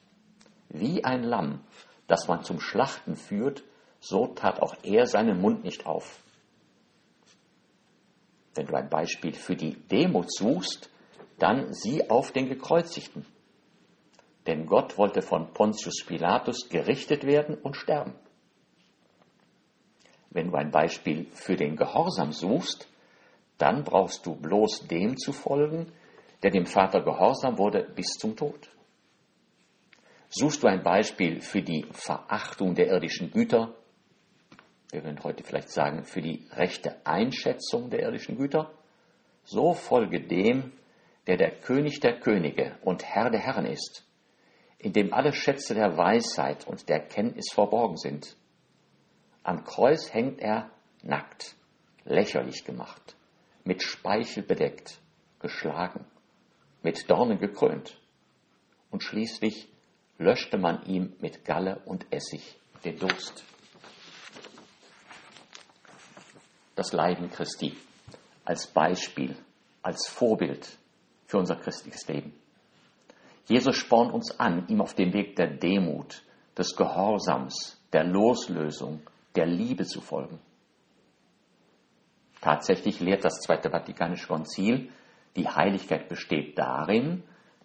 Wie 0.70 1.04
ein 1.04 1.24
Lamm, 1.24 1.62
das 2.08 2.28
man 2.28 2.44
zum 2.44 2.60
Schlachten 2.60 3.16
führt, 3.16 3.64
so 4.00 4.28
tat 4.28 4.62
auch 4.62 4.76
er 4.84 5.06
seinen 5.08 5.42
Mund 5.42 5.64
nicht 5.64 5.86
auf. 5.86 6.22
Wenn 8.56 8.66
du 8.66 8.76
ein 8.76 8.90
Beispiel 8.90 9.34
für 9.34 9.56
die 9.56 9.76
Demut 9.76 10.32
suchst, 10.32 10.90
dann 11.38 11.74
sieh 11.74 12.10
auf 12.10 12.32
den 12.32 12.50
Gekreuzigten. 12.50 13.26
Denn 14.48 14.66
Gott 14.66 14.98
wollte 14.98 15.22
von 15.22 15.54
Pontius 15.54 16.04
Pilatus 16.06 16.70
gerichtet 16.70 17.26
werden 17.26 17.56
und 17.56 17.76
sterben. 17.76 18.16
Wenn 20.32 20.52
du 20.52 20.58
ein 20.58 20.72
Beispiel 20.72 21.26
für 21.32 21.56
den 21.56 21.76
Gehorsam 21.76 22.32
suchst, 22.32 22.88
dann 23.58 23.84
brauchst 23.84 24.26
du 24.26 24.36
bloß 24.36 24.88
dem 24.88 25.18
zu 25.18 25.34
folgen, 25.34 25.92
der 26.44 26.52
dem 26.52 26.66
Vater 26.66 27.02
gehorsam 27.02 27.58
wurde 27.58 27.84
bis 27.84 28.14
zum 28.18 28.36
Tod. 28.36 28.70
Suchst 30.30 30.62
du 30.62 30.68
ein 30.68 30.84
Beispiel 30.84 31.42
für 31.42 31.64
die 31.64 31.88
Verachtung 31.92 32.76
der 32.76 32.88
irdischen 32.88 33.32
Güter, 33.32 33.76
wir 34.92 35.04
würden 35.04 35.24
heute 35.24 35.44
vielleicht 35.44 35.72
sagen, 35.72 36.04
für 36.04 36.22
die 36.22 36.48
rechte 36.52 37.04
Einschätzung 37.04 37.90
der 37.90 38.04
irdischen 38.04 38.38
Güter, 38.38 38.72
so 39.44 39.74
folge 39.74 40.22
dem, 40.22 40.74
der 41.26 41.38
der 41.38 41.60
König 41.60 42.00
der 42.00 42.20
Könige 42.20 42.78
und 42.82 43.04
Herr 43.04 43.32
der 43.32 43.40
Herren 43.40 43.66
ist, 43.66 44.06
in 44.78 44.94
dem 44.94 45.14
alle 45.14 45.34
Schätze 45.34 45.74
der 45.74 45.98
Weisheit 45.98 46.68
und 46.68 46.90
der 46.90 47.00
Kenntnis 47.00 47.52
verborgen 47.52 47.98
sind. 47.98 48.38
Am 49.42 49.64
Kreuz 49.64 50.14
hängt 50.14 50.40
er 50.40 50.70
nackt, 51.02 51.56
lächerlich 52.06 52.66
gemacht, 52.66 53.16
mit 53.64 53.82
Speichel 53.82 54.44
bedeckt, 54.44 55.00
geschlagen, 55.40 56.06
mit 56.84 57.10
Dornen 57.10 57.40
gekrönt. 57.40 58.00
Und 58.92 59.04
schließlich 59.04 59.70
löschte 60.20 60.60
man 60.60 60.86
ihm 60.86 61.14
mit 61.20 61.44
Galle 61.44 61.82
und 61.86 62.06
Essig 62.12 62.60
den 62.86 63.00
Durst. 63.00 63.44
das 66.80 66.94
Leiden 66.94 67.30
Christi 67.30 67.76
als 68.46 68.68
Beispiel, 68.68 69.36
als 69.82 70.08
Vorbild 70.08 70.78
für 71.26 71.38
unser 71.38 71.58
christliches 71.58 72.08
Leben. 72.08 72.34
Jesus 73.48 73.76
spornt 73.76 74.14
uns 74.14 74.40
an, 74.40 74.66
ihm 74.70 74.80
auf 74.80 74.94
dem 74.94 75.12
Weg 75.12 75.36
der 75.36 75.58
Demut, 75.58 76.24
des 76.58 76.78
Gehorsams, 76.78 77.82
der 77.92 78.06
Loslösung, 78.06 79.02
der 79.36 79.46
Liebe 79.46 79.84
zu 79.84 80.00
folgen. 80.00 80.40
Tatsächlich 82.40 83.02
lehrt 83.02 83.26
das 83.26 83.42
Zweite 83.42 83.70
Vatikanische 83.70 84.28
Konzil, 84.28 84.90
die 85.36 85.50
Heiligkeit 85.50 86.08
besteht 86.08 86.58
darin, 86.58 87.24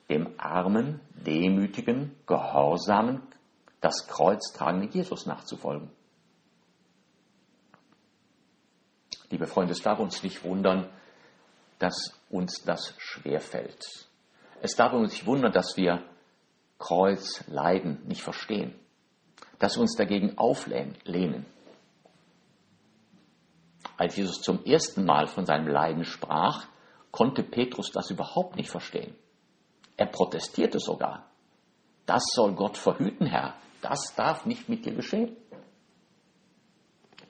dem 0.08 0.34
armen, 0.38 1.00
demütigen, 1.14 2.14
gehorsamen, 2.26 3.22
das 3.80 4.06
Kreuz 4.06 4.52
tragenden 4.52 4.90
Jesus 4.90 5.26
nachzufolgen. 5.26 5.90
Liebe 9.30 9.46
Freunde, 9.46 9.72
es 9.72 9.82
darf 9.82 9.98
uns 9.98 10.22
nicht 10.22 10.44
wundern, 10.44 10.88
dass 11.78 12.18
uns 12.30 12.62
das 12.62 12.94
schwerfällt. 12.98 13.84
Es 14.62 14.76
darf 14.76 14.92
uns 14.92 15.12
nicht 15.12 15.26
wundern, 15.26 15.52
dass 15.52 15.76
wir 15.76 16.02
Kreuz, 16.78 17.44
Leiden 17.48 18.02
nicht 18.06 18.22
verstehen, 18.22 18.74
dass 19.58 19.76
wir 19.76 19.82
uns 19.82 19.96
dagegen 19.96 20.38
auflehnen. 20.38 21.46
Als 23.96 24.16
Jesus 24.16 24.40
zum 24.40 24.64
ersten 24.64 25.04
Mal 25.04 25.26
von 25.26 25.46
seinem 25.46 25.68
Leiden 25.68 26.04
sprach, 26.04 26.66
konnte 27.10 27.42
Petrus 27.42 27.90
das 27.92 28.10
überhaupt 28.10 28.56
nicht 28.56 28.70
verstehen. 28.70 29.14
Er 29.96 30.06
protestierte 30.06 30.80
sogar. 30.80 31.30
Das 32.06 32.22
soll 32.32 32.54
Gott 32.54 32.76
verhüten, 32.76 33.26
Herr. 33.26 33.54
Das 33.80 34.14
darf 34.16 34.46
nicht 34.46 34.68
mit 34.68 34.84
dir 34.84 34.94
geschehen. 34.94 35.36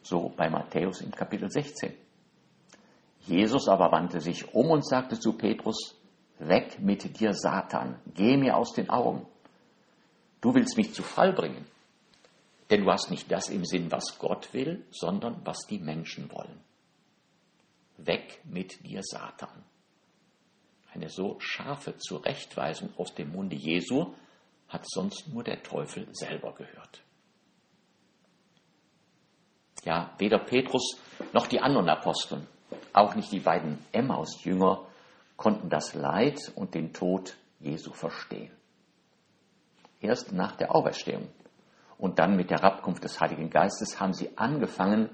So 0.02 0.32
bei 0.36 0.48
Matthäus 0.50 1.00
im 1.00 1.10
Kapitel 1.10 1.50
16. 1.50 1.94
Jesus 3.26 3.68
aber 3.68 3.90
wandte 3.90 4.20
sich 4.20 4.54
um 4.54 4.70
und 4.70 4.86
sagte 4.86 5.18
zu 5.18 5.32
Petrus, 5.32 5.96
Weg 6.38 6.80
mit 6.80 7.18
dir, 7.18 7.32
Satan, 7.32 8.00
geh 8.12 8.36
mir 8.36 8.56
aus 8.56 8.72
den 8.72 8.90
Augen. 8.90 9.26
Du 10.40 10.54
willst 10.54 10.76
mich 10.76 10.92
zu 10.92 11.02
Fall 11.02 11.32
bringen, 11.32 11.64
denn 12.70 12.84
du 12.84 12.90
hast 12.90 13.10
nicht 13.10 13.30
das 13.30 13.48
im 13.48 13.64
Sinn, 13.64 13.90
was 13.90 14.18
Gott 14.18 14.52
will, 14.52 14.84
sondern 14.90 15.40
was 15.44 15.66
die 15.66 15.78
Menschen 15.78 16.30
wollen. 16.32 16.60
Weg 17.96 18.40
mit 18.44 18.84
dir, 18.84 19.00
Satan. 19.02 19.64
Eine 20.94 21.08
so 21.08 21.36
scharfe 21.40 21.96
Zurechtweisung 21.98 22.90
aus 22.96 23.14
dem 23.14 23.32
Munde 23.32 23.56
Jesu 23.56 24.14
hat 24.68 24.88
sonst 24.88 25.28
nur 25.28 25.42
der 25.42 25.62
Teufel 25.62 26.06
selber 26.12 26.54
gehört. 26.54 27.02
Ja, 29.84 30.14
weder 30.18 30.38
Petrus 30.38 30.98
noch 31.32 31.48
die 31.48 31.60
anderen 31.60 31.88
Aposteln, 31.88 32.46
auch 32.92 33.14
nicht 33.16 33.32
die 33.32 33.40
beiden 33.40 33.84
Emmaus-Jünger, 33.92 34.86
konnten 35.36 35.68
das 35.68 35.94
Leid 35.94 36.52
und 36.54 36.74
den 36.74 36.92
Tod 36.92 37.36
Jesu 37.58 37.92
verstehen. 37.92 38.52
Erst 40.00 40.32
nach 40.32 40.56
der 40.56 40.74
Auferstehung 40.74 41.28
und 41.98 42.18
dann 42.20 42.36
mit 42.36 42.50
der 42.50 42.58
Herabkunft 42.58 43.02
des 43.02 43.20
Heiligen 43.20 43.50
Geistes 43.50 43.98
haben 43.98 44.14
sie 44.14 44.38
angefangen, 44.38 45.10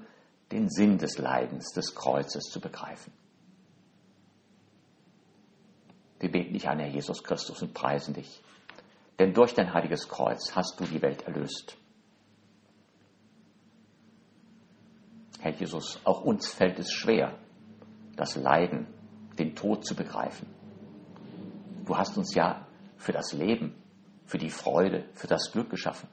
den 0.51 0.69
Sinn 0.69 0.99
des 0.99 1.17
Leidens, 1.17 1.71
des 1.73 1.95
Kreuzes 1.95 2.43
zu 2.43 2.61
begreifen. 2.61 3.11
Wir 6.21 6.31
beten 6.31 6.53
dich 6.53 6.69
an, 6.69 6.77
Herr 6.77 6.87
Jesus 6.87 7.23
Christus, 7.23 7.63
und 7.63 7.73
preisen 7.73 8.13
dich. 8.13 8.43
Denn 9.17 9.33
durch 9.33 9.55
dein 9.55 9.73
heiliges 9.73 10.07
Kreuz 10.07 10.55
hast 10.55 10.79
du 10.79 10.85
die 10.85 11.01
Welt 11.01 11.23
erlöst. 11.23 11.75
Herr 15.39 15.51
Jesus, 15.51 15.99
auch 16.03 16.21
uns 16.21 16.47
fällt 16.51 16.77
es 16.77 16.91
schwer, 16.91 17.39
das 18.15 18.35
Leiden, 18.35 18.85
den 19.39 19.55
Tod 19.55 19.83
zu 19.83 19.95
begreifen. 19.95 20.47
Du 21.85 21.97
hast 21.97 22.15
uns 22.19 22.35
ja 22.35 22.67
für 22.97 23.13
das 23.13 23.33
Leben, 23.33 23.73
für 24.25 24.37
die 24.37 24.51
Freude, 24.51 25.09
für 25.13 25.25
das 25.25 25.51
Glück 25.51 25.71
geschaffen. 25.71 26.07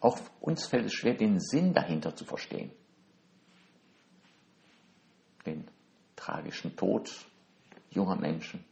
Auch 0.00 0.18
uns 0.40 0.66
fällt 0.66 0.84
es 0.84 0.92
schwer, 0.92 1.14
den 1.14 1.40
Sinn 1.40 1.72
dahinter 1.72 2.14
zu 2.14 2.26
verstehen. 2.26 2.72
Den 5.46 5.66
tragischen 6.14 6.76
Tod 6.76 7.10
junger 7.88 8.16
Menschen, 8.16 8.62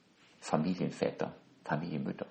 Familienväter, 0.41 1.35
Familienmütter. 1.65 2.27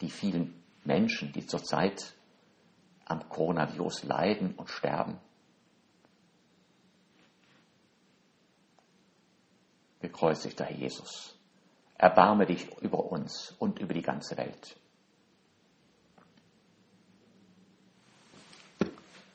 Die 0.00 0.10
vielen 0.10 0.62
Menschen, 0.84 1.32
die 1.32 1.46
zurzeit 1.46 2.14
am 3.04 3.28
Coronavirus 3.28 4.04
leiden 4.04 4.54
und 4.54 4.68
sterben. 4.68 5.18
Gekreuzigter 10.00 10.64
Herr 10.64 10.76
Jesus, 10.76 11.38
erbarme 11.96 12.46
dich 12.46 12.68
über 12.82 13.04
uns 13.04 13.54
und 13.58 13.78
über 13.78 13.94
die 13.94 14.02
ganze 14.02 14.36
Welt. 14.36 14.76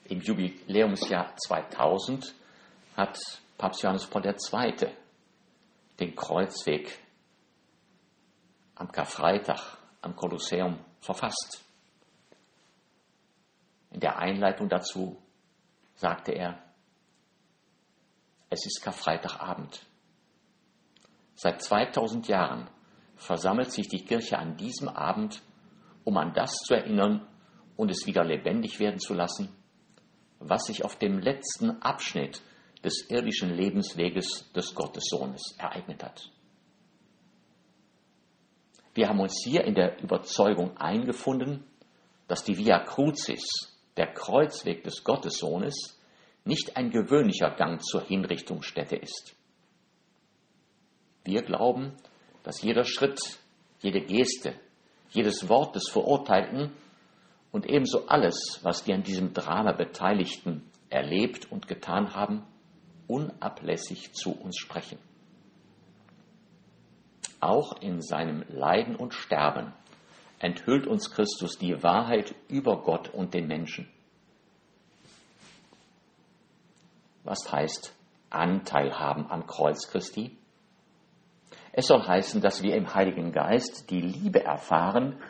Im 0.04 0.20
Jubiläumsjahr 0.20 1.36
2000 1.36 2.34
hat 2.96 3.18
Papst 3.56 3.82
Johannes 3.82 4.06
Paul 4.06 4.26
II. 4.26 4.88
Den 6.00 6.16
Kreuzweg 6.16 6.98
am 8.74 8.90
Karfreitag 8.90 9.76
am 10.00 10.16
Kolosseum 10.16 10.78
verfasst. 11.00 11.62
In 13.90 14.00
der 14.00 14.18
Einleitung 14.18 14.68
dazu 14.68 15.20
sagte 15.94 16.32
er, 16.32 16.62
es 18.48 18.64
ist 18.66 18.82
Karfreitagabend. 18.82 19.86
Seit 21.34 21.62
2000 21.62 22.28
Jahren 22.28 22.70
versammelt 23.16 23.70
sich 23.70 23.88
die 23.88 24.04
Kirche 24.04 24.38
an 24.38 24.56
diesem 24.56 24.88
Abend, 24.88 25.42
um 26.04 26.16
an 26.16 26.32
das 26.32 26.52
zu 26.64 26.74
erinnern 26.74 27.26
und 27.76 27.90
es 27.90 28.06
wieder 28.06 28.24
lebendig 28.24 28.80
werden 28.80 28.98
zu 28.98 29.14
lassen, 29.14 29.54
was 30.38 30.64
sich 30.64 30.84
auf 30.84 30.96
dem 30.96 31.18
letzten 31.18 31.82
Abschnitt 31.82 32.42
des 32.84 33.10
irdischen 33.10 33.50
Lebensweges 33.50 34.50
des 34.52 34.74
Gottessohnes 34.74 35.54
ereignet 35.58 36.02
hat. 36.02 36.30
Wir 38.94 39.08
haben 39.08 39.20
uns 39.20 39.42
hier 39.44 39.64
in 39.64 39.74
der 39.74 40.02
Überzeugung 40.02 40.76
eingefunden, 40.76 41.64
dass 42.26 42.42
die 42.42 42.56
Via 42.56 42.80
Crucis 42.80 43.44
der 43.96 44.12
Kreuzweg 44.12 44.82
des 44.84 45.04
Gottessohnes 45.04 45.98
nicht 46.44 46.76
ein 46.76 46.90
gewöhnlicher 46.90 47.50
Gang 47.50 47.82
zur 47.82 48.02
Hinrichtungsstätte 48.02 48.96
ist. 48.96 49.36
Wir 51.24 51.42
glauben, 51.42 51.92
dass 52.42 52.62
jeder 52.62 52.84
Schritt, 52.84 53.20
jede 53.80 54.00
Geste, 54.00 54.54
jedes 55.10 55.48
Wort 55.48 55.76
des 55.76 55.88
Verurteilten 55.90 56.72
und 57.52 57.66
ebenso 57.68 58.06
alles, 58.06 58.60
was 58.62 58.84
die 58.84 58.94
an 58.94 59.02
diesem 59.02 59.34
Drama 59.34 59.72
Beteiligten 59.72 60.70
erlebt 60.88 61.50
und 61.50 61.68
getan 61.68 62.14
haben, 62.14 62.44
unablässig 63.10 64.12
zu 64.12 64.30
uns 64.32 64.56
sprechen. 64.56 64.98
Auch 67.40 67.80
in 67.80 68.00
seinem 68.00 68.44
Leiden 68.48 68.94
und 68.94 69.14
Sterben 69.14 69.72
enthüllt 70.38 70.86
uns 70.86 71.10
Christus 71.10 71.58
die 71.58 71.82
Wahrheit 71.82 72.34
über 72.48 72.82
Gott 72.82 73.08
und 73.08 73.34
den 73.34 73.48
Menschen. 73.48 73.88
Was 77.24 77.50
heißt 77.50 77.94
Anteil 78.30 78.98
haben 78.98 79.26
am 79.28 79.46
Kreuz 79.46 79.88
Christi? 79.90 80.36
Es 81.72 81.86
soll 81.86 82.02
heißen, 82.06 82.40
dass 82.40 82.62
wir 82.62 82.76
im 82.76 82.94
Heiligen 82.94 83.32
Geist 83.32 83.90
die 83.90 84.00
Liebe 84.00 84.44
erfahren, 84.44 85.20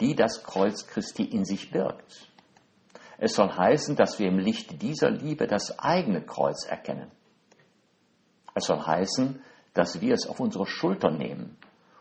die 0.00 0.14
das 0.14 0.42
Kreuz 0.44 0.86
Christi 0.86 1.24
in 1.24 1.44
sich 1.44 1.70
birgt. 1.70 2.28
Es 3.18 3.34
soll 3.34 3.50
heißen, 3.50 3.94
dass 3.96 4.18
wir 4.18 4.28
im 4.28 4.38
Licht 4.38 4.82
dieser 4.82 5.10
Liebe 5.10 5.46
das 5.46 5.78
eigene 5.78 6.22
Kreuz 6.22 6.64
erkennen. 6.66 7.10
Es 8.54 8.64
soll 8.64 8.80
heißen, 8.80 9.42
dass 9.74 10.00
wir 10.00 10.14
es 10.14 10.26
auf 10.26 10.40
unsere 10.40 10.66
Schulter 10.66 11.10
nehmen 11.10 11.56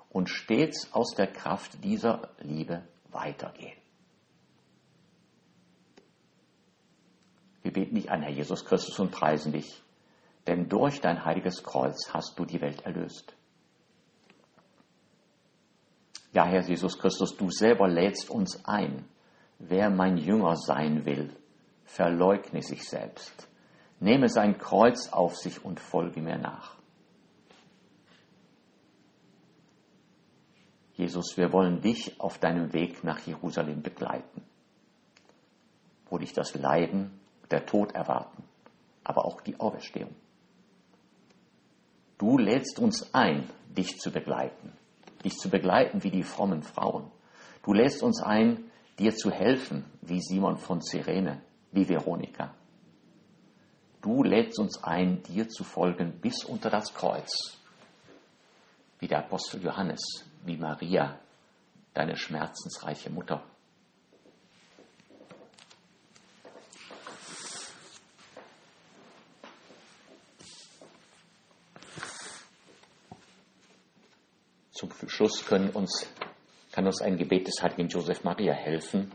und 0.10 0.30
stets 0.30 0.92
aus 0.94 1.16
der 1.16 1.28
Kraft 1.28 1.84
dieser 1.84 2.30
Liebe 2.40 2.84
weitergehen. 3.12 3.78
Wir 7.62 7.72
beten 7.72 7.96
dich 7.96 8.10
an, 8.10 8.22
Herr 8.22 8.32
Jesus 8.32 8.66
Christus, 8.66 9.00
und 9.00 9.12
preisen 9.12 9.52
dich, 9.52 9.82
denn 10.48 10.68
durch 10.68 11.00
dein 11.00 11.24
heiliges 11.24 11.64
Kreuz 11.64 12.10
hast 12.14 12.38
du 12.38 12.46
die 12.46 12.60
Welt 12.60 12.82
erlöst. 12.82 13.36
Ja, 16.34 16.46
Herr 16.46 16.62
Jesus 16.62 16.98
Christus, 16.98 17.36
du 17.36 17.50
selber 17.52 17.88
lädst 17.88 18.30
uns 18.30 18.66
ein. 18.66 19.06
Wer 19.60 19.90
mein 19.90 20.18
Jünger 20.18 20.56
sein 20.56 21.06
will, 21.06 21.36
verleugne 21.84 22.64
sich 22.64 22.84
selbst, 22.84 23.48
nehme 24.02 24.30
sein 24.30 24.58
Kreuz 24.58 25.10
auf 25.10 25.38
sich 25.38 25.64
und 25.64 25.80
folge 25.80 26.22
mir 26.22 26.38
nach. 26.38 26.76
Jesus, 30.96 31.38
wir 31.38 31.54
wollen 31.54 31.82
dich 31.82 32.20
auf 32.20 32.38
deinem 32.38 32.74
Weg 32.74 33.04
nach 33.04 33.20
Jerusalem 33.20 33.82
begleiten, 33.82 34.44
wo 36.10 36.18
dich 36.18 36.34
das 36.34 36.54
Leiden, 36.56 37.20
der 37.50 37.66
Tod 37.66 37.94
erwarten, 37.94 38.44
aber 39.04 39.26
auch 39.26 39.42
die 39.42 39.60
Auferstehung. 39.60 40.16
Du 42.18 42.38
lädst 42.38 42.80
uns 42.80 43.14
ein, 43.14 43.50
dich 43.70 43.98
zu 44.00 44.12
begleiten, 44.12 44.74
dich 45.24 45.38
zu 45.38 45.50
begleiten 45.50 46.04
wie 46.04 46.12
die 46.12 46.24
frommen 46.24 46.64
Frauen. 46.64 47.12
Du 47.64 47.74
lädst 47.74 48.04
uns 48.04 48.22
ein, 48.22 48.66
dir 49.00 49.16
zu 49.16 49.32
helfen, 49.32 49.86
wie 50.02 50.22
Simon 50.22 50.58
von 50.58 50.82
Cyrene, 50.82 51.42
wie 51.72 51.88
Veronika. 51.88 52.54
Du 54.02 54.24
lädst 54.24 54.58
uns 54.58 54.84
ein, 54.84 55.22
dir 55.24 55.48
zu 55.48 55.64
folgen 55.64 56.20
bis 56.20 56.44
unter 56.44 56.72
das 56.72 56.92
Kreuz, 56.94 57.60
wie 59.00 59.08
der 59.08 59.20
Apostel 59.20 59.64
Johannes, 59.64 60.02
wie 60.44 60.58
Maria, 60.58 61.20
deine 61.94 62.18
schmerzensreiche 62.18 63.12
Mutter. 63.12 63.44
Zum 74.72 74.90
Schluss 75.06 75.46
können 75.46 75.70
uns, 75.70 76.08
kann 76.72 76.88
uns 76.88 77.04
ein 77.04 77.18
Gebet 77.18 77.46
des 77.46 77.62
heiligen 77.62 77.88
Josef 77.88 78.24
Maria 78.24 78.54
helfen, 78.54 79.12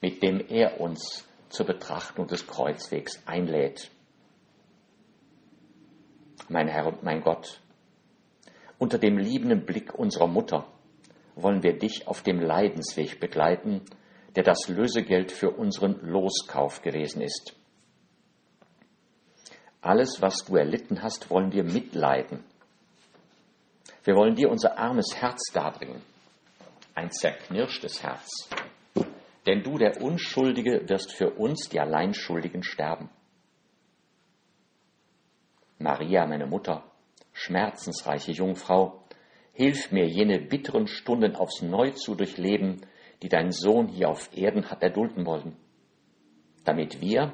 mit 0.00 0.22
dem 0.22 0.40
er 0.48 0.80
uns 0.80 1.26
zur 1.50 1.66
Betrachtung 1.66 2.26
des 2.28 2.46
Kreuzwegs 2.46 3.20
einlädt. 3.26 3.90
Mein 6.48 6.68
Herr 6.68 6.86
und 6.86 7.02
mein 7.02 7.22
Gott, 7.22 7.60
unter 8.78 8.98
dem 8.98 9.16
liebenden 9.16 9.64
Blick 9.64 9.94
unserer 9.94 10.26
Mutter 10.26 10.66
wollen 11.36 11.62
wir 11.62 11.78
dich 11.78 12.08
auf 12.08 12.22
dem 12.22 12.40
Leidensweg 12.40 13.20
begleiten, 13.20 13.82
der 14.34 14.42
das 14.42 14.68
Lösegeld 14.68 15.30
für 15.30 15.50
unseren 15.50 16.00
Loskauf 16.02 16.82
gewesen 16.82 17.22
ist. 17.22 17.54
Alles, 19.80 20.20
was 20.20 20.44
du 20.44 20.56
erlitten 20.56 21.02
hast, 21.02 21.30
wollen 21.30 21.52
wir 21.52 21.64
mitleiden. 21.64 22.44
Wir 24.04 24.14
wollen 24.16 24.34
dir 24.34 24.50
unser 24.50 24.78
armes 24.78 25.14
Herz 25.16 25.52
darbringen, 25.52 26.02
ein 26.94 27.10
zerknirschtes 27.10 28.02
Herz. 28.02 28.48
Denn 29.46 29.62
du, 29.62 29.78
der 29.78 30.00
Unschuldige, 30.00 30.88
wirst 30.88 31.12
für 31.12 31.30
uns, 31.30 31.68
die 31.68 31.80
Alleinschuldigen, 31.80 32.62
sterben. 32.62 33.10
Maria, 35.82 36.26
meine 36.26 36.46
Mutter, 36.46 36.84
schmerzensreiche 37.32 38.32
Jungfrau, 38.32 39.02
hilf 39.52 39.92
mir, 39.92 40.06
jene 40.06 40.40
bitteren 40.40 40.86
Stunden 40.86 41.36
aufs 41.36 41.62
Neue 41.62 41.94
zu 41.94 42.14
durchleben, 42.14 42.86
die 43.22 43.28
dein 43.28 43.52
Sohn 43.52 43.88
hier 43.88 44.08
auf 44.08 44.36
Erden 44.36 44.70
hat 44.70 44.82
erdulden 44.82 45.26
wollen, 45.26 45.56
damit 46.64 47.00
wir, 47.00 47.32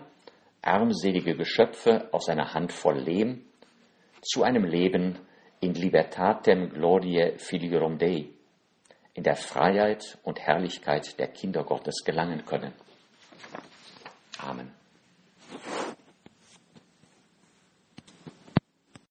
armselige 0.63 1.37
Geschöpfe 1.37 2.09
aus 2.13 2.29
einer 2.29 2.53
Handvoll 2.53 2.99
Lehm, 2.99 3.45
zu 4.23 4.43
einem 4.43 4.65
Leben 4.65 5.19
in 5.61 5.75
libertatem 5.75 6.71
gloriae 6.71 7.39
filiorum 7.39 7.99
Dei, 7.99 8.29
in 9.15 9.23
der 9.23 9.37
Freiheit 9.37 10.19
und 10.23 10.41
Herrlichkeit 10.41 11.19
der 11.19 11.29
Kinder 11.29 11.65
Gottes 11.65 12.05
gelangen 12.05 12.45
können. 12.45 12.73
Amen. 14.39 14.78